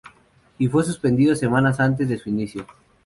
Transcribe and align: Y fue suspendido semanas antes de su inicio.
Y 0.57 0.67
fue 0.67 0.83
suspendido 0.83 1.35
semanas 1.35 1.79
antes 1.79 2.09
de 2.09 2.17
su 2.17 2.29
inicio. 2.29 2.65